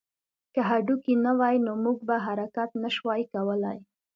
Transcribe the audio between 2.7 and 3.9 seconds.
نه شوای کولی